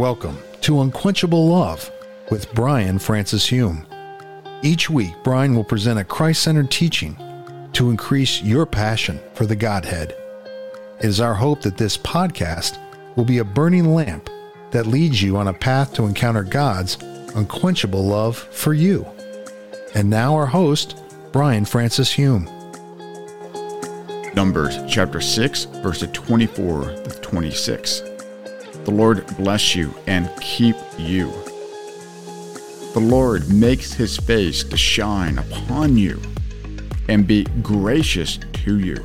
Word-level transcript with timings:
Welcome 0.00 0.38
to 0.62 0.80
Unquenchable 0.80 1.48
Love 1.48 1.90
with 2.30 2.50
Brian 2.54 2.98
Francis 2.98 3.46
Hume. 3.46 3.86
Each 4.62 4.88
week, 4.88 5.12
Brian 5.22 5.54
will 5.54 5.62
present 5.62 5.98
a 5.98 6.04
Christ 6.04 6.42
centered 6.42 6.70
teaching 6.70 7.18
to 7.74 7.90
increase 7.90 8.40
your 8.40 8.64
passion 8.64 9.20
for 9.34 9.44
the 9.44 9.54
Godhead. 9.54 10.16
It 11.00 11.04
is 11.04 11.20
our 11.20 11.34
hope 11.34 11.60
that 11.60 11.76
this 11.76 11.98
podcast 11.98 12.78
will 13.14 13.26
be 13.26 13.36
a 13.36 13.44
burning 13.44 13.94
lamp 13.94 14.30
that 14.70 14.86
leads 14.86 15.20
you 15.20 15.36
on 15.36 15.48
a 15.48 15.52
path 15.52 15.92
to 15.96 16.06
encounter 16.06 16.44
God's 16.44 16.96
unquenchable 17.34 18.02
love 18.02 18.38
for 18.38 18.72
you. 18.72 19.06
And 19.94 20.08
now, 20.08 20.34
our 20.34 20.46
host, 20.46 20.98
Brian 21.30 21.66
Francis 21.66 22.10
Hume. 22.10 22.46
Numbers 24.34 24.78
chapter 24.88 25.20
6, 25.20 25.64
verses 25.82 26.08
24 26.14 26.84
to 26.84 27.20
26. 27.20 28.09
The 28.84 28.90
Lord 28.90 29.26
bless 29.36 29.74
you 29.74 29.94
and 30.06 30.30
keep 30.40 30.76
you. 30.98 31.30
The 32.94 33.00
Lord 33.00 33.52
makes 33.52 33.92
his 33.92 34.16
face 34.16 34.64
to 34.64 34.76
shine 34.76 35.38
upon 35.38 35.96
you 35.96 36.20
and 37.08 37.26
be 37.26 37.44
gracious 37.62 38.38
to 38.64 38.78
you. 38.78 38.96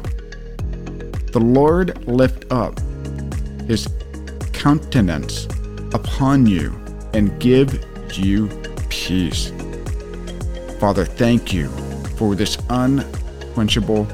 The 1.32 1.40
Lord 1.40 2.08
lift 2.08 2.52
up 2.52 2.80
his 3.68 3.88
countenance 4.54 5.46
upon 5.94 6.46
you 6.46 6.74
and 7.14 7.40
give 7.40 7.84
you 8.18 8.48
peace. 8.90 9.52
Father, 10.80 11.06
thank 11.06 11.54
you 11.54 11.68
for 12.18 12.36
this 12.36 12.58
unquenchable 12.70 14.08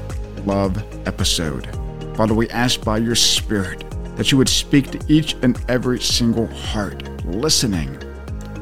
love 0.44 0.76
episode. 1.06 1.68
Father, 2.16 2.34
we 2.34 2.48
ask 2.50 2.84
by 2.84 2.98
your 2.98 3.14
Spirit 3.14 3.84
that 4.22 4.30
you 4.30 4.38
would 4.38 4.48
speak 4.48 4.88
to 4.88 5.00
each 5.08 5.34
and 5.42 5.60
every 5.68 5.98
single 5.98 6.46
heart 6.46 7.02
listening 7.24 7.90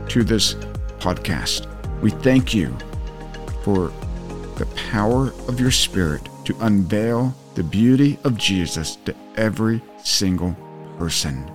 to 0.08 0.24
this 0.24 0.54
podcast. 1.00 1.68
We 2.00 2.12
thank 2.12 2.54
you 2.54 2.74
for 3.62 3.92
the 4.56 4.66
power 4.90 5.34
of 5.48 5.60
your 5.60 5.70
Spirit 5.70 6.26
to 6.46 6.56
unveil 6.60 7.34
the 7.56 7.62
beauty 7.62 8.18
of 8.24 8.38
Jesus 8.38 8.96
to 9.04 9.14
every 9.36 9.82
single 10.02 10.56
person. 10.96 11.52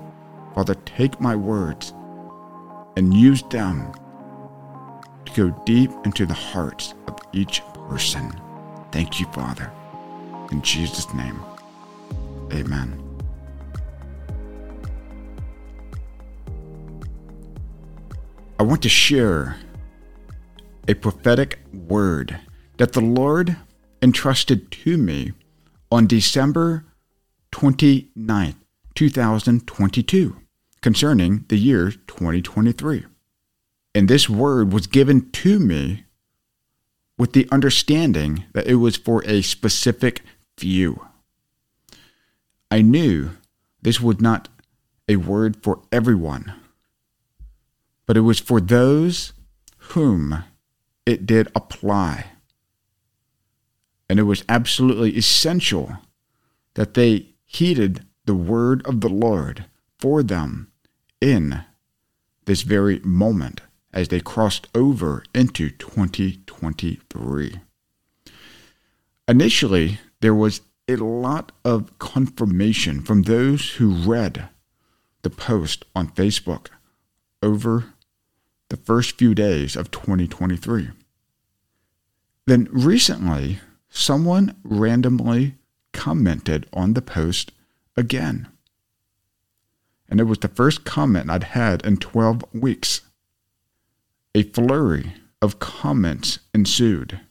Father, 0.54 0.76
take 0.86 1.20
my 1.20 1.36
words 1.36 1.92
and 2.98 3.12
use 3.12 3.42
them 3.50 3.92
to 5.26 5.34
go 5.34 5.64
deep 5.66 5.90
into 6.04 6.28
the 6.28 6.34
hearts 6.36 6.94
of 7.08 7.18
each 7.34 7.64
person. 7.90 8.40
Thank 8.92 9.20
you, 9.20 9.26
Father. 9.34 9.72
In 10.52 10.62
Jesus' 10.62 11.12
name, 11.16 11.44
amen. 12.54 13.05
Want 18.66 18.82
to 18.84 18.90
share 18.90 19.58
a 20.88 20.94
prophetic 20.94 21.60
word 21.72 22.40
that 22.78 22.94
the 22.94 23.02
Lord 23.02 23.56
entrusted 24.02 24.72
to 24.72 24.98
me 24.98 25.34
on 25.92 26.08
December 26.08 26.86
29th, 27.52 28.56
2022, 28.96 30.36
concerning 30.82 31.46
the 31.48 31.58
year 31.58 31.92
2023. 31.92 33.06
And 33.94 34.08
this 34.08 34.30
word 34.30 34.74
was 34.74 34.88
given 34.88 35.30
to 35.32 35.60
me 35.60 36.06
with 37.18 37.34
the 37.34 37.48
understanding 37.52 38.46
that 38.54 38.68
it 38.68 38.76
was 38.76 38.98
for 38.98 39.24
a 39.26 39.42
specific 39.42 40.22
few. 40.58 41.06
I 42.70 42.82
knew 42.82 43.32
this 43.82 44.02
was 44.02 44.20
not 44.20 44.50
a 45.08 45.16
word 45.18 45.64
for 45.64 45.82
everyone 45.92 46.54
but 48.06 48.18
it 48.18 48.22
was 48.22 48.40
for 48.40 48.62
those 48.62 49.34
whom 49.78 50.44
it 51.06 51.26
did 51.26 51.48
apply. 51.56 52.26
And 54.10 54.20
it 54.20 54.24
was 54.24 54.44
absolutely 54.48 55.16
essential 55.16 55.98
that 56.76 56.94
they 56.94 57.30
heeded 57.46 58.06
the 58.26 58.36
word 58.36 58.86
of 58.86 59.02
the 59.02 59.10
Lord 59.10 59.66
for 59.98 60.22
them 60.22 60.72
in 61.22 61.64
this 62.46 62.62
very 62.62 63.00
moment 63.00 63.62
as 63.94 64.10
they 64.10 64.20
crossed 64.20 64.68
over 64.76 65.24
into 65.34 65.70
2023. 65.70 67.60
Initially, 69.28 70.00
there 70.22 70.36
was 70.36 70.62
a 70.88 70.98
lot 70.98 71.52
of 71.64 71.98
confirmation 71.98 73.02
from 73.02 73.24
those 73.24 73.72
who 73.72 73.90
read 73.90 74.50
the 75.24 75.30
post 75.30 75.86
on 75.96 76.08
Facebook 76.10 76.68
over 77.42 77.95
the 78.70 78.78
first 78.78 79.18
few 79.18 79.36
days 79.36 79.76
of 79.76 79.92
2023. 79.92 80.90
Then 82.48 82.68
recently, 82.72 83.60
someone 83.90 84.56
randomly 84.64 85.56
commented 85.94 86.68
on 86.74 86.94
the 86.94 87.02
post 87.02 87.52
again. 87.98 88.48
And 90.08 90.20
it 90.20 90.26
was 90.26 90.40
the 90.40 90.48
first 90.48 90.84
comment 90.86 91.30
I'd 91.30 91.44
had 91.44 91.84
in 91.86 91.98
12 91.98 92.44
weeks. 92.54 93.02
A 94.36 94.44
flurry 94.44 95.14
of 95.42 95.60
comments 95.60 96.40
ensued. 96.54 97.22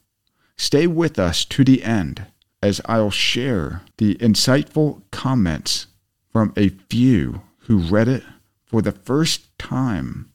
Stay 0.57 0.87
with 0.87 1.19
us 1.19 1.45
to 1.45 1.63
the 1.63 1.83
end 1.83 2.25
as 2.61 2.81
I'll 2.85 3.11
share 3.11 3.81
the 3.97 4.15
insightful 4.15 5.03
comments 5.11 5.87
from 6.31 6.51
a 6.57 6.69
few 6.89 7.41
who 7.59 7.77
read 7.77 8.07
it 8.07 8.23
for 8.65 8.81
the 8.81 8.91
first 8.91 9.57
time 9.57 10.31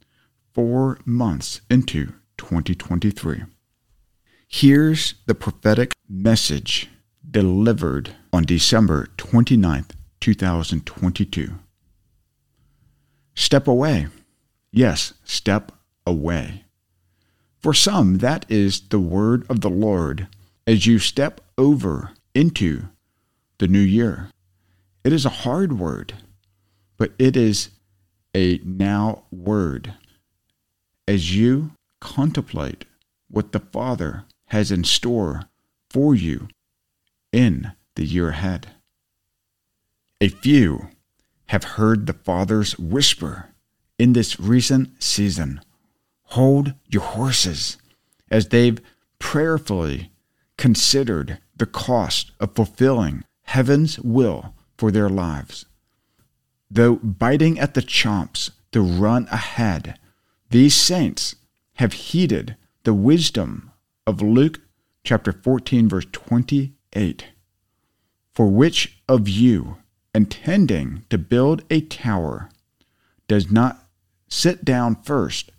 four 0.60 0.98
months 1.06 1.62
into 1.70 2.12
2023. 2.36 3.44
Here's 4.46 5.14
the 5.24 5.34
prophetic 5.34 5.94
message 6.06 6.90
delivered 7.30 8.14
on 8.30 8.42
December 8.42 9.08
29th, 9.16 9.92
2022. 10.20 11.54
Step 13.34 13.66
away. 13.66 14.08
Yes, 14.70 15.14
step 15.24 15.72
away. 16.06 16.64
For 17.58 17.72
some, 17.72 18.18
that 18.18 18.44
is 18.50 18.82
the 18.90 19.00
word 19.00 19.46
of 19.48 19.62
the 19.62 19.70
Lord 19.70 20.28
as 20.66 20.86
you 20.86 20.98
step 20.98 21.40
over 21.56 22.10
into 22.34 22.82
the 23.56 23.66
new 23.66 23.78
year. 23.78 24.28
It 25.04 25.14
is 25.14 25.24
a 25.24 25.30
hard 25.30 25.78
word, 25.78 26.12
but 26.98 27.12
it 27.18 27.34
is 27.34 27.70
a 28.36 28.60
now 28.62 29.22
word 29.30 29.94
as 31.06 31.34
you 31.36 31.72
contemplate 32.00 32.84
what 33.28 33.52
the 33.52 33.60
Father 33.60 34.24
has 34.46 34.70
in 34.70 34.84
store 34.84 35.44
for 35.88 36.14
you 36.14 36.48
in 37.32 37.72
the 37.94 38.04
year 38.04 38.30
ahead. 38.30 38.68
A 40.20 40.28
few 40.28 40.88
have 41.46 41.64
heard 41.64 42.06
the 42.06 42.12
Father's 42.12 42.78
whisper 42.78 43.50
in 43.98 44.12
this 44.12 44.38
recent 44.38 45.02
season 45.02 45.60
hold 46.22 46.74
your 46.88 47.02
horses 47.02 47.76
as 48.30 48.48
they've 48.48 48.80
prayerfully 49.18 50.10
considered 50.56 51.38
the 51.56 51.66
cost 51.66 52.32
of 52.38 52.54
fulfilling 52.54 53.24
heaven's 53.42 53.98
will 54.00 54.54
for 54.78 54.90
their 54.90 55.08
lives. 55.08 55.66
Though 56.70 56.96
biting 56.96 57.58
at 57.58 57.74
the 57.74 57.82
chomps 57.82 58.50
to 58.72 58.80
run 58.80 59.26
ahead 59.30 59.98
these 60.50 60.74
saints 60.74 61.36
have 61.74 61.92
heeded 61.92 62.56
the 62.82 62.94
wisdom 62.94 63.70
of 64.06 64.20
Luke 64.20 64.60
chapter 65.04 65.32
14, 65.32 65.88
verse 65.88 66.06
28. 66.10 67.26
For 68.34 68.46
which 68.48 69.00
of 69.08 69.28
you, 69.28 69.78
intending 70.12 71.04
to 71.08 71.18
build 71.18 71.62
a 71.70 71.80
tower, 71.82 72.50
does 73.28 73.50
not 73.50 73.88
sit 74.28 74.64
down 74.64 74.96
first 74.96 75.52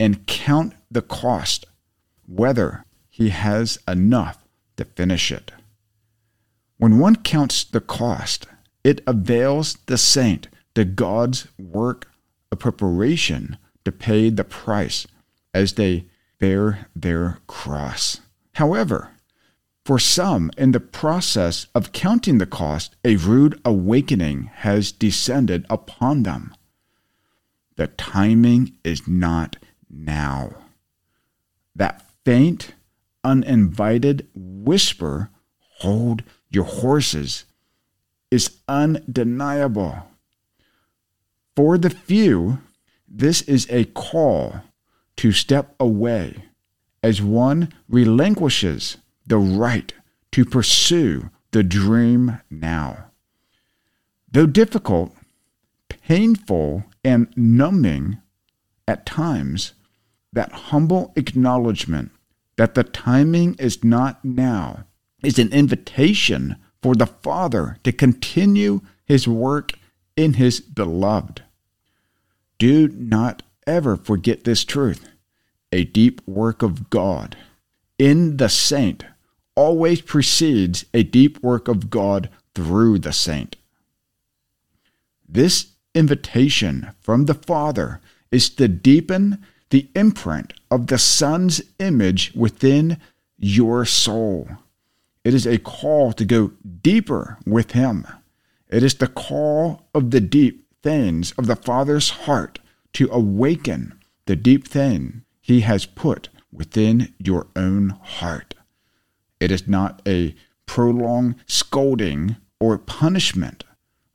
and 0.00 0.26
count 0.26 0.74
the 0.90 1.02
cost, 1.02 1.66
whether 2.26 2.84
he 3.08 3.28
has 3.28 3.78
enough 3.86 4.44
to 4.76 4.84
finish 4.84 5.30
it? 5.30 5.52
When 6.78 6.98
one 6.98 7.16
counts 7.16 7.62
the 7.62 7.80
cost, 7.80 8.48
it 8.82 9.02
avails 9.06 9.78
the 9.86 9.98
saint 9.98 10.48
to 10.74 10.84
God's 10.84 11.46
work 11.58 12.08
of 12.50 12.58
preparation 12.58 13.56
to 13.84 13.92
pay 13.92 14.30
the 14.30 14.44
price 14.44 15.06
as 15.54 15.74
they 15.74 16.06
bear 16.38 16.86
their 16.94 17.38
cross. 17.46 18.20
However, 18.54 19.10
for 19.84 19.98
some, 19.98 20.50
in 20.56 20.70
the 20.70 20.80
process 20.80 21.66
of 21.74 21.92
counting 21.92 22.38
the 22.38 22.46
cost, 22.46 22.94
a 23.04 23.16
rude 23.16 23.60
awakening 23.64 24.50
has 24.54 24.92
descended 24.92 25.66
upon 25.68 26.22
them. 26.22 26.54
The 27.76 27.88
timing 27.88 28.74
is 28.84 29.08
not 29.08 29.56
now. 29.90 30.54
That 31.74 32.06
faint, 32.24 32.74
uninvited 33.24 34.28
whisper, 34.34 35.30
hold 35.78 36.22
your 36.48 36.64
horses, 36.64 37.44
is 38.30 38.58
undeniable. 38.68 40.06
For 41.56 41.76
the 41.76 41.90
few, 41.90 42.58
this 43.14 43.42
is 43.42 43.66
a 43.68 43.84
call 43.84 44.62
to 45.16 45.32
step 45.32 45.74
away 45.78 46.44
as 47.02 47.20
one 47.20 47.72
relinquishes 47.88 48.96
the 49.26 49.36
right 49.36 49.92
to 50.32 50.44
pursue 50.46 51.28
the 51.50 51.62
dream 51.62 52.40
now. 52.50 53.10
Though 54.30 54.46
difficult, 54.46 55.14
painful, 55.90 56.84
and 57.04 57.28
numbing 57.36 58.18
at 58.88 59.04
times, 59.04 59.74
that 60.32 60.52
humble 60.52 61.12
acknowledgement 61.14 62.12
that 62.56 62.74
the 62.74 62.84
timing 62.84 63.54
is 63.58 63.84
not 63.84 64.24
now 64.24 64.84
is 65.22 65.38
an 65.38 65.52
invitation 65.52 66.56
for 66.82 66.94
the 66.94 67.06
Father 67.06 67.76
to 67.84 67.92
continue 67.92 68.80
his 69.04 69.28
work 69.28 69.72
in 70.16 70.34
his 70.34 70.60
beloved. 70.60 71.42
Do 72.58 72.88
not 72.88 73.42
ever 73.66 73.96
forget 73.96 74.44
this 74.44 74.64
truth. 74.64 75.08
A 75.72 75.84
deep 75.84 76.20
work 76.26 76.62
of 76.62 76.90
God 76.90 77.36
in 77.98 78.36
the 78.36 78.48
saint 78.48 79.04
always 79.54 80.00
precedes 80.00 80.84
a 80.92 81.02
deep 81.02 81.42
work 81.42 81.68
of 81.68 81.90
God 81.90 82.28
through 82.54 82.98
the 82.98 83.12
saint. 83.12 83.56
This 85.28 85.72
invitation 85.94 86.90
from 87.00 87.26
the 87.26 87.34
Father 87.34 88.00
is 88.30 88.50
to 88.50 88.68
deepen 88.68 89.44
the 89.70 89.88
imprint 89.94 90.52
of 90.70 90.88
the 90.88 90.98
Son's 90.98 91.62
image 91.78 92.32
within 92.34 92.98
your 93.38 93.84
soul. 93.84 94.48
It 95.24 95.34
is 95.34 95.46
a 95.46 95.58
call 95.58 96.12
to 96.14 96.24
go 96.24 96.52
deeper 96.82 97.38
with 97.46 97.72
Him. 97.72 98.06
It 98.68 98.82
is 98.82 98.94
the 98.94 99.06
call 99.06 99.86
of 99.94 100.10
the 100.10 100.20
deep 100.20 100.61
things 100.82 101.32
of 101.32 101.46
the 101.46 101.56
Father's 101.56 102.10
heart 102.10 102.58
to 102.94 103.08
awaken 103.10 103.98
the 104.26 104.36
deep 104.36 104.66
thing 104.66 105.24
He 105.40 105.60
has 105.60 105.86
put 105.86 106.28
within 106.52 107.14
your 107.18 107.46
own 107.56 107.90
heart. 108.02 108.54
It 109.40 109.50
is 109.50 109.66
not 109.66 110.02
a 110.06 110.34
prolonged 110.66 111.36
scolding 111.46 112.36
or 112.60 112.78
punishment. 112.78 113.64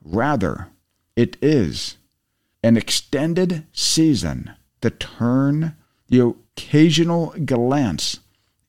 Rather, 0.03 0.69
it 1.15 1.35
is 1.41 1.97
an 2.63 2.77
extended 2.77 3.65
season 3.73 4.51
to 4.81 4.89
turn 4.89 5.75
the 6.07 6.19
occasional 6.19 7.33
glance 7.45 8.19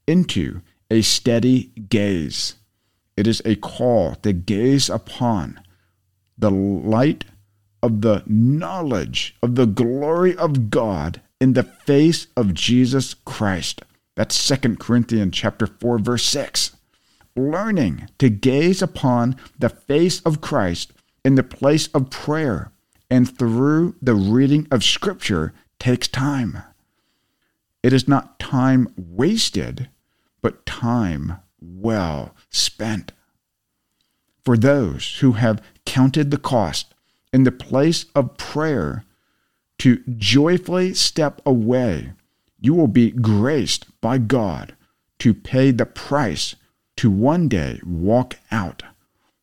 into 0.07 0.63
a 0.91 1.03
steady 1.03 1.65
gaze. 1.89 2.57
It 3.17 3.27
is 3.27 3.43
a 3.45 3.57
call 3.57 4.15
to 4.17 4.33
gaze 4.33 4.89
upon 4.89 5.61
the 6.37 6.51
light 6.51 7.25
of 7.83 8.01
the 8.01 8.23
knowledge 8.27 9.37
of 9.43 9.55
the 9.55 9.67
glory 9.67 10.37
of 10.37 10.71
God 10.71 11.21
in 11.41 11.53
the 11.53 11.63
face 11.63 12.27
of 12.37 12.55
Jesus 12.55 13.15
Christ. 13.15 13.83
That's 14.17 14.49
2 14.49 14.77
Corinthians 14.77 15.37
chapter 15.37 15.67
4 15.67 15.99
verse 15.99 16.25
6. 16.25 16.77
Learning 17.37 18.09
to 18.19 18.29
gaze 18.29 18.83
upon 18.83 19.37
the 19.59 19.69
face 19.69 20.21
of 20.23 20.41
Christ 20.41 20.93
in 21.25 21.37
the 21.37 21.43
place 21.43 21.87
of 21.89 22.11
prayer 22.11 22.73
and 23.11 23.39
through 23.39 23.95
the 24.03 24.15
reading 24.15 24.67
of 24.71 24.83
scripture 24.83 25.53
takes 25.79 26.09
time. 26.09 26.63
It 27.83 27.93
is 27.93 28.09
not 28.09 28.39
time 28.39 28.93
wasted, 28.97 29.89
but 30.43 30.67
time 30.67 31.39
well 31.61 32.35
spent. 32.51 33.13
For 34.45 34.57
those 34.57 35.19
who 35.19 35.33
have 35.33 35.63
counted 35.85 36.31
the 36.31 36.39
cost 36.39 36.95
in 37.33 37.45
the 37.45 37.53
place 37.53 38.07
of 38.15 38.37
prayer 38.37 39.05
to 39.79 40.03
joyfully 40.17 40.95
step 40.95 41.41
away 41.47 42.13
you 42.61 42.75
will 42.75 42.89
be 42.89 43.11
graced 43.11 43.87
by 44.01 44.19
God 44.19 44.75
to 45.19 45.35
pay 45.35 45.71
the 45.71 45.87
price 45.87 46.57
to 46.97 47.11
one 47.11 47.49
day 47.49 47.81
walk 47.85 48.37
out 48.51 48.83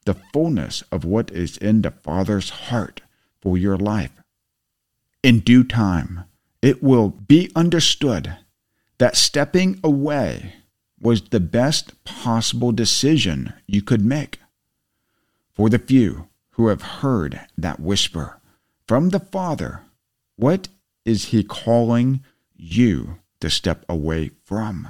the 0.06 0.16
fullness 0.34 0.84
of 0.92 1.06
what 1.06 1.32
is 1.32 1.58
in 1.58 1.82
the 1.82 1.92
Father's 1.92 2.50
heart 2.50 3.02
for 3.42 3.58
your 3.58 3.78
life. 3.78 4.12
In 5.24 5.40
due 5.40 5.64
time, 5.64 6.26
it 6.62 6.84
will 6.84 7.10
be 7.10 7.52
understood 7.56 8.38
that 8.98 9.16
stepping 9.16 9.80
away 9.84 10.54
was 11.00 11.22
the 11.22 11.40
best 11.40 12.04
possible 12.04 12.72
decision 12.72 13.54
you 13.68 13.82
could 13.82 14.06
make. 14.06 14.40
For 15.54 15.70
the 15.70 15.80
few 15.80 16.28
who 16.56 16.68
have 16.68 16.82
heard 16.82 17.40
that 17.58 17.80
whisper 17.80 18.40
from 18.88 19.10
the 19.10 19.20
Father, 19.20 19.82
what 20.36 20.68
is 21.06 21.26
he 21.26 21.44
calling 21.44 22.24
you 22.56 23.20
to 23.40 23.50
step 23.50 23.86
away 23.88 24.32
from. 24.44 24.88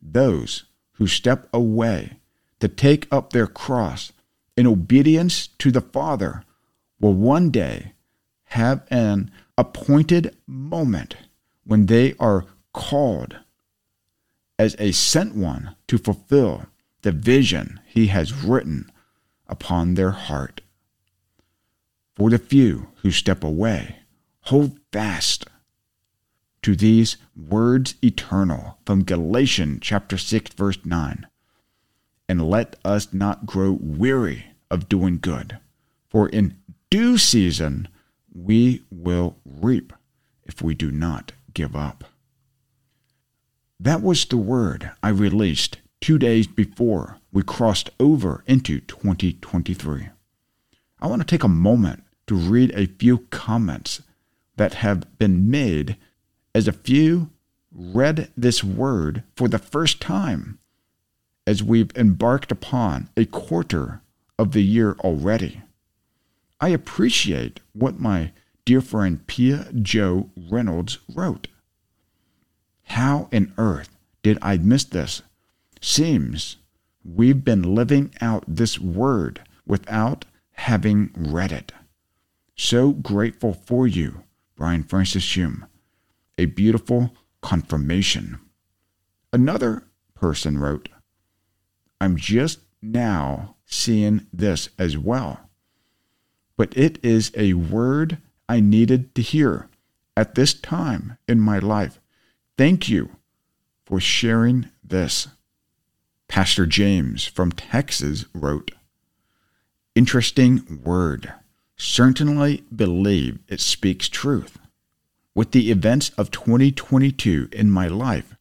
Those 0.00 0.64
who 0.92 1.06
step 1.06 1.48
away 1.52 2.16
to 2.60 2.68
take 2.68 3.06
up 3.10 3.32
their 3.32 3.46
cross 3.46 4.12
in 4.56 4.66
obedience 4.66 5.48
to 5.58 5.70
the 5.70 5.80
Father 5.80 6.44
will 7.00 7.14
one 7.14 7.50
day 7.50 7.92
have 8.44 8.86
an 8.90 9.30
appointed 9.56 10.36
moment 10.46 11.16
when 11.64 11.86
they 11.86 12.14
are 12.18 12.46
called 12.72 13.36
as 14.58 14.76
a 14.78 14.92
sent 14.92 15.34
one 15.34 15.74
to 15.88 15.98
fulfill 15.98 16.66
the 17.02 17.12
vision 17.12 17.80
he 17.86 18.08
has 18.08 18.32
written 18.44 18.90
upon 19.50 19.94
their 19.94 20.12
heart. 20.12 20.62
For 22.16 22.30
the 22.30 22.38
few 22.38 22.88
who 23.02 23.10
step 23.10 23.44
away, 23.44 23.96
hold 24.42 24.78
fast 24.92 25.46
to 26.62 26.76
these 26.76 27.16
words 27.36 27.94
eternal 28.02 28.78
from 28.84 29.04
Galatians 29.04 29.80
chapter 29.82 30.16
6 30.16 30.54
verse 30.54 30.78
9. 30.84 31.26
And 32.28 32.48
let 32.48 32.76
us 32.84 33.12
not 33.12 33.46
grow 33.46 33.76
weary 33.80 34.46
of 34.70 34.88
doing 34.88 35.18
good, 35.18 35.58
for 36.08 36.28
in 36.28 36.56
due 36.90 37.18
season 37.18 37.88
we 38.32 38.84
will 38.90 39.36
reap 39.44 39.92
if 40.44 40.62
we 40.62 40.74
do 40.74 40.90
not 40.90 41.32
give 41.52 41.74
up. 41.74 42.04
That 43.80 44.02
was 44.02 44.24
the 44.24 44.36
word 44.36 44.90
I 45.02 45.08
released 45.08 45.78
two 46.00 46.18
days 46.18 46.46
before 46.46 47.18
we 47.32 47.42
crossed 47.42 47.90
over 48.00 48.42
into 48.46 48.80
2023. 48.80 50.08
I 51.00 51.06
want 51.06 51.22
to 51.22 51.26
take 51.26 51.44
a 51.44 51.48
moment 51.48 52.04
to 52.26 52.34
read 52.34 52.72
a 52.74 52.86
few 52.86 53.18
comments 53.30 54.02
that 54.56 54.74
have 54.74 55.18
been 55.18 55.50
made 55.50 55.96
as 56.54 56.68
a 56.68 56.72
few 56.72 57.30
read 57.72 58.30
this 58.36 58.64
word 58.64 59.22
for 59.36 59.48
the 59.48 59.58
first 59.58 60.00
time 60.00 60.58
as 61.46 61.62
we've 61.62 61.96
embarked 61.96 62.52
upon 62.52 63.08
a 63.16 63.24
quarter 63.24 64.02
of 64.38 64.52
the 64.52 64.62
year 64.62 64.96
already. 65.00 65.62
I 66.60 66.68
appreciate 66.68 67.60
what 67.72 67.98
my 67.98 68.32
dear 68.64 68.80
friend 68.80 69.26
Pia 69.26 69.68
Joe 69.72 70.30
Reynolds 70.50 70.98
wrote. 71.14 71.48
How 72.84 73.28
in 73.32 73.52
earth 73.56 73.96
did 74.22 74.38
I 74.42 74.58
miss 74.58 74.84
this? 74.84 75.22
Seems 75.80 76.56
we've 77.04 77.44
been 77.44 77.74
living 77.74 78.14
out 78.20 78.44
this 78.46 78.78
word 78.78 79.42
without 79.66 80.24
having 80.52 81.10
read 81.16 81.52
it. 81.52 81.72
So 82.56 82.92
grateful 82.92 83.54
for 83.54 83.86
you, 83.86 84.24
Brian 84.56 84.82
Francis 84.82 85.36
Hume 85.36 85.66
a 86.40 86.46
beautiful 86.46 87.14
confirmation. 87.42 88.40
Another 89.30 89.84
person 90.14 90.56
wrote, 90.56 90.88
I'm 92.00 92.16
just 92.16 92.60
now 92.80 93.56
seeing 93.66 94.26
this 94.32 94.70
as 94.78 94.96
well. 94.96 95.50
But 96.56 96.74
it 96.74 96.98
is 97.04 97.30
a 97.36 97.52
word 97.52 98.18
I 98.48 98.60
needed 98.60 99.14
to 99.16 99.22
hear 99.22 99.68
at 100.16 100.34
this 100.34 100.54
time 100.54 101.18
in 101.28 101.40
my 101.40 101.58
life. 101.58 102.00
Thank 102.56 102.88
you 102.88 103.10
for 103.84 104.00
sharing 104.00 104.70
this. 104.82 105.28
Pastor 106.30 106.64
James 106.64 107.26
from 107.26 107.50
Texas 107.50 108.24
wrote, 108.32 108.70
Interesting 109.96 110.80
word. 110.84 111.32
Certainly 111.76 112.62
believe 112.74 113.40
it 113.48 113.60
speaks 113.60 114.08
truth. 114.08 114.56
With 115.34 115.50
the 115.50 115.72
events 115.72 116.10
of 116.10 116.30
2022 116.30 117.48
in 117.50 117.68
my 117.72 117.88
life, 117.88 118.36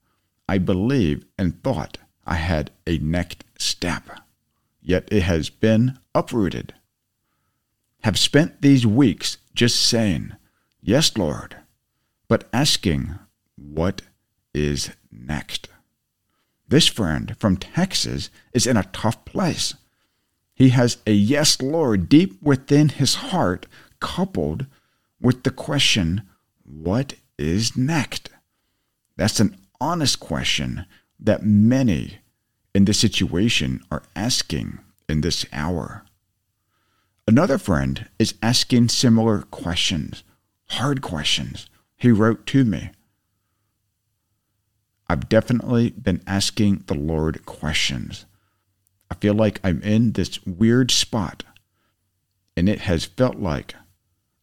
I 0.48 0.60
believe 0.60 1.26
and 1.36 1.64
thought 1.64 1.98
I 2.28 2.36
had 2.36 2.70
a 2.86 3.00
next 3.00 3.44
step, 3.58 4.08
yet 4.84 5.08
it 5.12 5.24
has 5.24 5.50
been 5.50 5.98
uprooted. 6.14 6.76
Have 8.04 8.20
spent 8.20 8.62
these 8.62 8.86
weeks 8.86 9.40
just 9.56 9.84
saying, 9.84 10.34
Yes, 10.80 11.18
Lord, 11.18 11.56
but 12.28 12.48
asking, 12.54 13.18
What 13.56 14.04
is 14.54 14.92
next? 15.12 15.70
This 16.70 16.88
friend 16.88 17.36
from 17.40 17.58
Texas 17.58 18.30
is 18.54 18.68
in 18.68 18.78
a 18.78 18.90
tough 18.94 19.26
place. 19.26 19.74
He 20.54 20.70
has 20.70 20.98
a 21.08 21.12
yes, 21.12 21.62
Lord, 21.62 22.08
deep 22.08 22.42
within 22.44 22.90
his 22.90 23.16
heart, 23.16 23.66
coupled 24.00 24.68
with 25.20 25.44
the 25.44 25.50
question, 25.52 26.22
What 26.64 27.16
is 27.40 27.76
next? 27.76 28.30
That's 29.18 29.40
an 29.40 29.58
honest 29.82 30.20
question 30.20 30.86
that 31.20 31.44
many 31.44 32.20
in 32.76 32.86
this 32.86 33.00
situation 33.00 33.82
are 33.90 34.04
asking 34.16 34.80
in 35.08 35.22
this 35.22 35.46
hour. 35.52 36.06
Another 37.28 37.58
friend 37.58 38.08
is 38.20 38.36
asking 38.44 38.90
similar 38.90 39.42
questions, 39.42 40.24
hard 40.70 41.02
questions. 41.02 41.68
He 41.98 42.12
wrote 42.12 42.46
to 42.48 42.64
me. 42.64 42.92
I've 45.10 45.28
definitely 45.28 45.90
been 45.90 46.22
asking 46.28 46.84
the 46.86 46.94
Lord 46.94 47.44
questions. 47.46 48.26
I 49.10 49.16
feel 49.16 49.34
like 49.34 49.60
I'm 49.64 49.82
in 49.82 50.12
this 50.12 50.46
weird 50.46 50.92
spot, 50.92 51.44
and 52.56 52.70
it 52.70 52.82
has 52.82 53.06
felt 53.06 53.38
like 53.38 53.74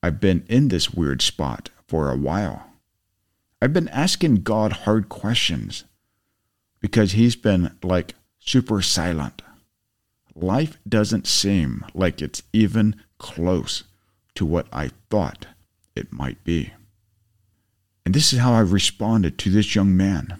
I've 0.02 0.18
been 0.18 0.44
in 0.48 0.68
this 0.68 0.92
weird 0.92 1.22
spot 1.22 1.70
for 1.86 2.10
a 2.10 2.16
while. 2.16 2.66
I've 3.62 3.72
been 3.72 3.88
asking 3.88 4.42
God 4.42 4.72
hard 4.72 5.08
questions 5.08 5.84
because 6.80 7.12
He's 7.12 7.36
been 7.36 7.76
like 7.84 8.14
super 8.40 8.82
silent. 8.82 9.42
Life 10.34 10.78
doesn't 10.86 11.28
seem 11.28 11.84
like 11.94 12.20
it's 12.20 12.42
even 12.52 12.96
close 13.18 13.84
to 14.34 14.44
what 14.44 14.66
I 14.72 14.90
thought 15.10 15.46
it 15.94 16.12
might 16.12 16.42
be. 16.42 16.72
And 18.04 18.14
this 18.14 18.32
is 18.32 18.40
how 18.40 18.52
I 18.52 18.60
responded 18.60 19.38
to 19.38 19.50
this 19.50 19.74
young 19.74 19.96
man. 19.96 20.38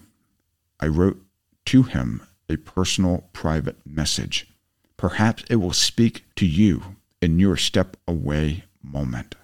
I 0.87 0.89
wrote 0.89 1.21
to 1.65 1.83
him 1.83 2.23
a 2.49 2.59
personal 2.59 3.29
private 3.33 3.85
message. 3.85 4.55
Perhaps 4.97 5.43
it 5.51 5.57
will 5.57 5.73
speak 5.73 6.27
to 6.37 6.47
you 6.47 6.95
in 7.21 7.41
your 7.41 7.57
step 7.57 7.97
away 8.07 8.63
moment. 8.85 9.35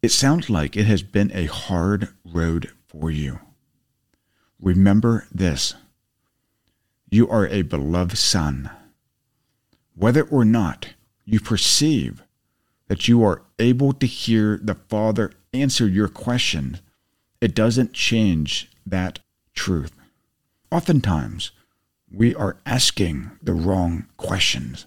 It 0.00 0.10
sounds 0.10 0.48
like 0.48 0.74
it 0.74 0.86
has 0.86 1.02
been 1.02 1.30
a 1.34 1.44
hard 1.44 2.08
road 2.24 2.70
for 2.86 3.10
you. 3.10 3.40
Remember 4.58 5.26
this 5.30 5.74
you 7.10 7.28
are 7.28 7.46
a 7.48 7.60
beloved 7.60 8.16
son. 8.16 8.70
Whether 9.94 10.22
or 10.22 10.46
not 10.46 10.94
you 11.26 11.40
perceive 11.40 12.22
that 12.86 13.06
you 13.06 13.22
are 13.22 13.42
able 13.58 13.92
to 13.92 14.06
hear 14.06 14.58
the 14.62 14.76
Father 14.76 15.32
answer 15.52 15.86
your 15.86 16.08
question, 16.08 16.80
it 17.42 17.54
doesn't 17.54 17.92
change 17.92 18.70
that 18.86 19.18
truth. 19.58 19.92
Oftentimes, 20.70 21.50
we 22.10 22.34
are 22.34 22.56
asking 22.64 23.32
the 23.42 23.52
wrong 23.52 24.06
questions. 24.16 24.86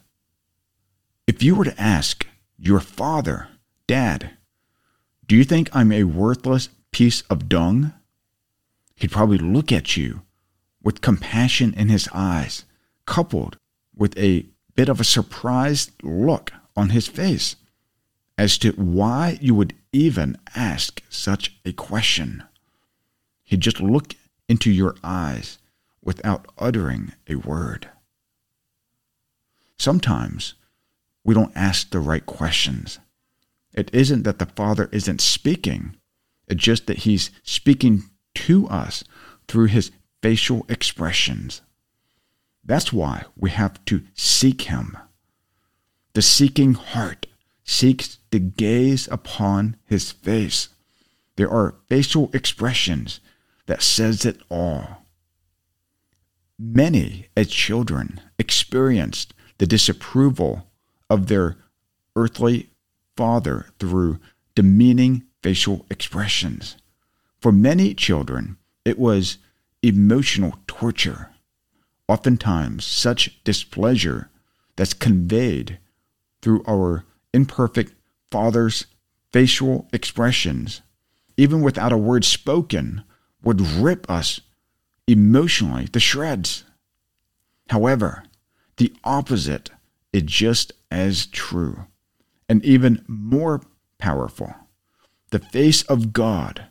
If 1.27 1.43
you 1.43 1.55
were 1.55 1.65
to 1.65 1.81
ask 1.81 2.25
your 2.57 2.79
father, 2.79 3.49
Dad, 3.85 4.31
do 5.27 5.35
you 5.35 5.43
think 5.43 5.69
I'm 5.73 5.91
a 5.91 6.05
worthless 6.05 6.69
piece 6.91 7.21
of 7.29 7.49
dung? 7.49 7.93
He'd 8.95 9.11
probably 9.11 9.37
look 9.37 9.71
at 9.71 9.97
you 9.97 10.21
with 10.81 11.01
compassion 11.01 11.73
in 11.75 11.89
his 11.89 12.07
eyes, 12.13 12.63
coupled 13.05 13.57
with 13.93 14.17
a 14.17 14.45
bit 14.75 14.87
of 14.87 15.01
a 15.01 15.03
surprised 15.03 15.91
look 16.01 16.53
on 16.77 16.89
his 16.89 17.07
face 17.07 17.57
as 18.37 18.57
to 18.59 18.71
why 18.71 19.37
you 19.41 19.53
would 19.53 19.75
even 19.91 20.37
ask 20.55 21.03
such 21.09 21.57
a 21.65 21.73
question. 21.73 22.43
He'd 23.43 23.59
just 23.59 23.81
look 23.81 24.15
into 24.51 24.70
your 24.70 24.96
eyes 25.01 25.60
without 26.03 26.46
uttering 26.58 27.13
a 27.25 27.36
word. 27.36 27.89
Sometimes 29.79 30.55
we 31.24 31.34
don't 31.34 31.55
ask 31.55 31.89
the 31.89 32.01
right 32.01 32.25
questions. 32.25 33.00
It 33.74 33.89
isn't 33.93 34.24
that 34.24 34.39
the 34.39 34.46
Father 34.46 34.89
isn't 34.91 35.22
speaking, 35.22 35.96
it's 36.50 36.62
just 36.62 36.88
that 36.88 37.00
He's 37.00 37.31
speaking 37.43 38.10
to 38.36 38.67
us 38.67 39.05
through 39.48 39.67
His 39.67 39.91
facial 40.22 40.65
expressions. 40.67 41.62
That's 42.65 42.91
why 42.91 43.24
we 43.38 43.51
have 43.51 43.84
to 43.86 44.03
seek 44.13 44.63
Him. 44.63 44.98
The 46.12 46.22
seeking 46.22 46.74
heart 46.74 47.25
seeks 47.63 48.17
to 48.31 48.39
gaze 48.39 49.08
upon 49.08 49.77
His 49.86 50.12
face. 50.12 50.67
There 51.38 51.50
are 51.50 51.75
facial 51.88 52.29
expressions 52.34 53.22
that 53.67 53.81
says 53.81 54.25
it 54.25 54.41
all. 54.49 55.05
Many 56.59 57.27
as 57.35 57.49
children 57.49 58.19
experienced 58.37 59.33
the 59.57 59.67
disapproval 59.67 60.67
of 61.09 61.27
their 61.27 61.57
earthly 62.15 62.69
father 63.15 63.67
through 63.79 64.19
demeaning 64.55 65.23
facial 65.43 65.85
expressions. 65.89 66.77
For 67.39 67.51
many 67.51 67.93
children, 67.93 68.57
it 68.85 68.99
was 68.99 69.37
emotional 69.81 70.55
torture. 70.67 71.31
Oftentimes, 72.07 72.85
such 72.85 73.43
displeasure 73.43 74.29
that's 74.75 74.93
conveyed 74.93 75.79
through 76.41 76.63
our 76.67 77.05
imperfect 77.33 77.93
father's 78.31 78.85
facial 79.31 79.87
expressions, 79.93 80.81
even 81.37 81.61
without 81.61 81.93
a 81.93 81.97
word 81.97 82.25
spoken, 82.25 83.03
would 83.43 83.62
rip 83.62 84.10
us 84.10 84.41
emotionally 85.07 85.88
to 85.89 86.00
shreds. 86.00 86.63
However, 87.69 88.24
the 88.77 88.93
opposite 89.03 89.69
is 90.13 90.24
just 90.24 90.74
as 90.89 91.25
true 91.25 91.86
and 92.50 92.63
even 92.65 93.03
more 93.07 93.62
powerful. 93.98 94.53
The 95.31 95.39
face 95.39 95.83
of 95.83 96.13
God 96.13 96.65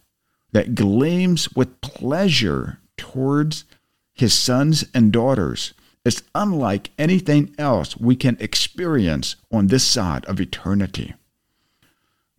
that 0.52 0.74
gleams 0.74 1.52
with 1.54 1.80
pleasure 1.80 2.78
towards 2.96 3.64
his 4.12 4.34
sons 4.34 4.84
and 4.92 5.12
daughters 5.12 5.72
is 6.04 6.22
unlike 6.34 6.90
anything 6.98 7.54
else 7.58 7.96
we 7.96 8.16
can 8.16 8.36
experience 8.40 9.36
on 9.52 9.68
this 9.68 9.84
side 9.84 10.24
of 10.26 10.40
eternity. 10.40 11.14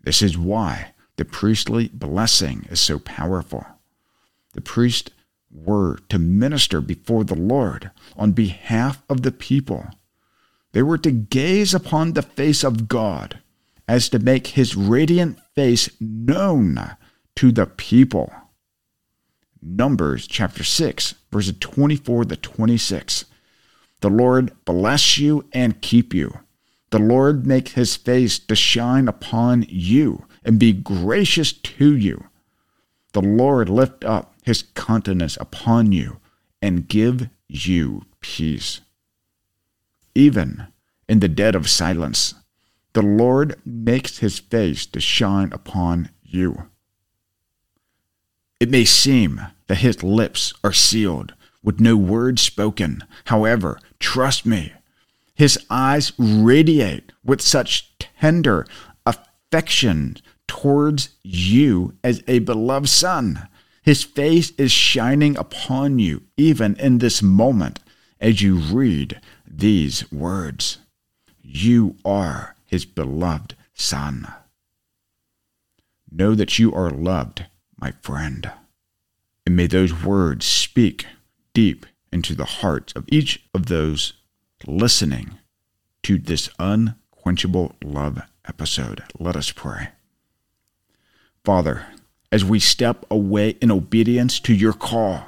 This 0.03 0.21
is 0.21 0.37
why 0.37 0.93
the 1.15 1.25
priestly 1.25 1.89
blessing 1.93 2.67
is 2.69 2.79
so 2.79 2.99
powerful 2.99 3.65
the 4.53 4.61
priests 4.61 5.11
were 5.51 5.97
to 6.09 6.19
minister 6.19 6.81
before 6.81 7.23
the 7.23 7.35
Lord 7.35 7.91
on 8.15 8.31
behalf 8.31 9.03
of 9.09 9.21
the 9.21 9.31
people. 9.31 9.85
They 10.71 10.81
were 10.81 10.97
to 10.99 11.11
gaze 11.11 11.73
upon 11.73 12.13
the 12.13 12.21
face 12.21 12.63
of 12.63 12.87
God 12.87 13.39
as 13.87 14.07
to 14.09 14.19
make 14.19 14.47
his 14.47 14.75
radiant 14.75 15.37
face 15.53 15.89
known 15.99 16.95
to 17.35 17.51
the 17.51 17.65
people. 17.65 18.31
Numbers 19.61 20.27
chapter 20.27 20.63
6, 20.63 21.15
verses 21.31 21.55
24 21.59 22.25
to 22.25 22.35
26. 22.35 23.25
The 23.99 24.09
Lord 24.09 24.51
bless 24.65 25.17
you 25.17 25.45
and 25.53 25.81
keep 25.81 26.13
you. 26.13 26.39
The 26.89 26.99
Lord 26.99 27.45
make 27.45 27.69
his 27.69 27.95
face 27.95 28.39
to 28.39 28.55
shine 28.55 29.07
upon 29.07 29.65
you 29.67 30.25
and 30.43 30.59
be 30.59 30.73
gracious 30.73 31.53
to 31.53 31.95
you. 31.95 32.25
The 33.13 33.21
Lord 33.21 33.69
lift 33.69 34.03
up 34.03 34.30
his 34.41 34.63
countenance 34.75 35.37
upon 35.39 35.91
you 35.91 36.17
and 36.61 36.87
give 36.87 37.29
you 37.47 38.03
peace. 38.21 38.81
Even 40.15 40.67
in 41.07 41.19
the 41.19 41.27
dead 41.27 41.55
of 41.55 41.69
silence, 41.69 42.33
the 42.93 43.01
Lord 43.01 43.55
makes 43.65 44.17
his 44.19 44.39
face 44.39 44.85
to 44.87 44.99
shine 44.99 45.51
upon 45.53 46.09
you. 46.23 46.69
It 48.59 48.69
may 48.69 48.85
seem 48.85 49.41
that 49.67 49.79
his 49.79 50.03
lips 50.03 50.53
are 50.63 50.73
sealed 50.73 51.33
with 51.63 51.79
no 51.79 51.95
word 51.95 52.39
spoken. 52.39 53.03
However, 53.25 53.79
trust 53.99 54.45
me, 54.45 54.73
his 55.33 55.57
eyes 55.69 56.11
radiate 56.17 57.11
with 57.23 57.41
such 57.41 57.97
tender 57.97 58.65
affection 59.05 60.17
towards 60.47 61.09
you 61.23 61.93
as 62.03 62.21
a 62.27 62.39
beloved 62.39 62.89
son 62.89 63.47
his 63.81 64.03
face 64.03 64.51
is 64.57 64.71
shining 64.71 65.37
upon 65.37 65.99
you 65.99 66.23
even 66.37 66.75
in 66.75 66.99
this 66.99 67.21
moment 67.21 67.79
as 68.19 68.41
you 68.41 68.57
read 68.57 69.19
these 69.47 70.09
words. 70.11 70.77
You 71.41 71.95
are 72.05 72.55
his 72.65 72.85
beloved 72.85 73.55
son. 73.73 74.31
Know 76.11 76.35
that 76.35 76.59
you 76.59 76.73
are 76.73 76.91
loved, 76.91 77.45
my 77.79 77.91
friend. 78.01 78.51
And 79.45 79.55
may 79.55 79.67
those 79.67 80.03
words 80.03 80.45
speak 80.45 81.07
deep 81.53 81.85
into 82.11 82.35
the 82.35 82.45
hearts 82.45 82.93
of 82.93 83.05
each 83.07 83.43
of 83.53 83.65
those 83.65 84.13
listening 84.67 85.39
to 86.03 86.17
this 86.17 86.49
unquenchable 86.59 87.75
love 87.83 88.21
episode. 88.47 89.03
Let 89.19 89.35
us 89.35 89.51
pray. 89.51 89.89
Father, 91.43 91.87
as 92.31 92.45
we 92.45 92.59
step 92.59 93.05
away 93.11 93.49
in 93.61 93.71
obedience 93.71 94.39
to 94.39 94.53
your 94.53 94.73
call. 94.73 95.23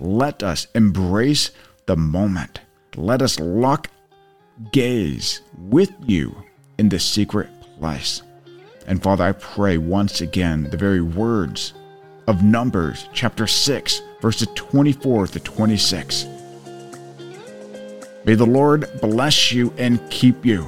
Let 0.00 0.42
us 0.42 0.66
embrace 0.74 1.50
the 1.86 1.96
moment. 1.96 2.60
Let 2.96 3.22
us 3.22 3.38
lock 3.38 3.88
gaze 4.72 5.40
with 5.56 5.92
you 6.04 6.34
in 6.78 6.88
the 6.88 6.98
secret 6.98 7.48
place. 7.78 8.22
And 8.86 9.02
Father, 9.02 9.24
I 9.24 9.32
pray 9.32 9.78
once 9.78 10.20
again 10.20 10.64
the 10.70 10.76
very 10.76 11.00
words 11.00 11.72
of 12.26 12.42
Numbers 12.42 13.08
chapter 13.12 13.46
6, 13.46 14.00
verses 14.20 14.48
24 14.54 15.28
to 15.28 15.40
26. 15.40 16.26
May 18.24 18.34
the 18.34 18.46
Lord 18.46 18.90
bless 19.00 19.52
you 19.52 19.72
and 19.76 20.00
keep 20.10 20.44
you. 20.44 20.66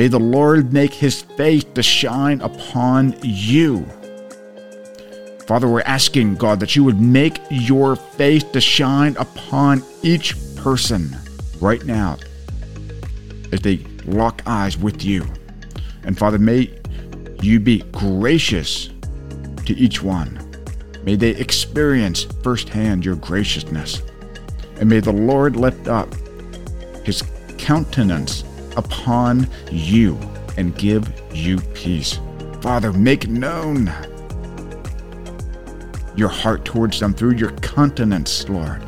May 0.00 0.08
the 0.08 0.18
Lord 0.18 0.72
make 0.72 0.94
his 0.94 1.20
face 1.20 1.62
to 1.74 1.82
shine 1.82 2.40
upon 2.40 3.14
you. 3.22 3.84
Father, 5.46 5.68
we're 5.68 5.82
asking, 5.82 6.36
God, 6.36 6.58
that 6.60 6.74
you 6.74 6.84
would 6.84 6.98
make 6.98 7.38
your 7.50 7.96
face 7.96 8.42
to 8.44 8.62
shine 8.62 9.14
upon 9.18 9.84
each 10.00 10.36
person 10.56 11.14
right 11.60 11.84
now 11.84 12.16
as 13.52 13.60
they 13.60 13.84
lock 14.06 14.40
eyes 14.46 14.78
with 14.78 15.04
you. 15.04 15.26
And 16.04 16.16
Father, 16.16 16.38
may 16.38 16.74
you 17.42 17.60
be 17.60 17.80
gracious 17.92 18.88
to 19.66 19.74
each 19.76 20.02
one. 20.02 20.40
May 21.04 21.16
they 21.16 21.32
experience 21.32 22.22
firsthand 22.42 23.04
your 23.04 23.16
graciousness. 23.16 24.00
And 24.76 24.88
may 24.88 25.00
the 25.00 25.12
Lord 25.12 25.56
lift 25.56 25.88
up 25.88 26.08
his 27.04 27.22
countenance 27.58 28.44
upon 28.76 29.48
you 29.70 30.18
and 30.56 30.76
give 30.76 31.12
you 31.34 31.58
peace. 31.74 32.18
Father, 32.60 32.92
make 32.92 33.28
known 33.28 33.92
your 36.16 36.28
heart 36.28 36.64
towards 36.64 37.00
them 37.00 37.14
through 37.14 37.34
your 37.36 37.52
countenance, 37.58 38.48
Lord. 38.48 38.82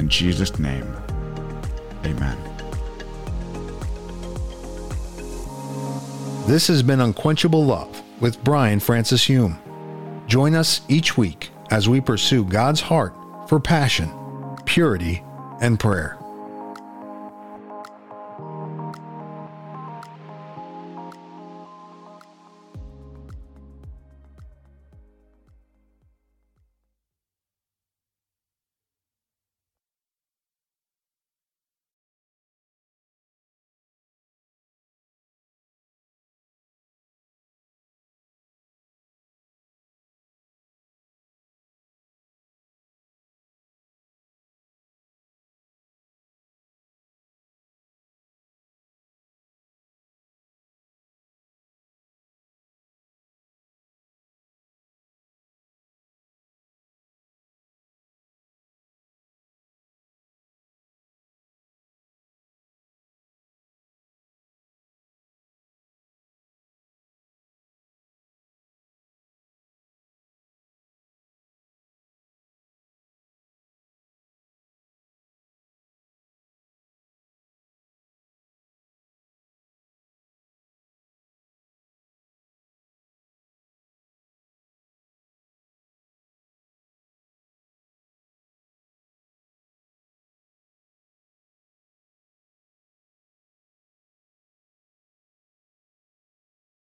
In 0.00 0.08
Jesus' 0.08 0.58
name, 0.58 0.86
amen. 2.04 2.36
This 6.46 6.66
has 6.68 6.82
been 6.82 7.00
Unquenchable 7.00 7.64
Love 7.64 8.02
with 8.20 8.42
Brian 8.44 8.80
Francis 8.80 9.24
Hume. 9.24 9.58
Join 10.26 10.54
us 10.54 10.82
each 10.88 11.16
week 11.16 11.50
as 11.70 11.88
we 11.88 12.00
pursue 12.00 12.44
God's 12.44 12.80
heart 12.82 13.14
for 13.48 13.58
passion, 13.58 14.10
purity, 14.66 15.22
and 15.60 15.80
prayer. 15.80 16.18